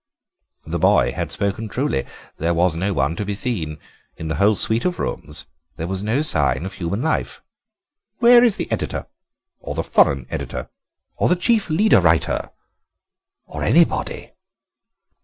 [0.65, 2.07] The boy had spoken truly;
[2.37, 3.77] there was no one to be seen.
[4.17, 7.43] In the whole suite of rooms there was no sign of human life.
[8.17, 9.05] "'Where is the editor?'
[9.59, 10.71] 'Or the foreign editor?'
[11.17, 12.49] 'Or the chief leader writer?
[13.45, 14.31] Or anybody?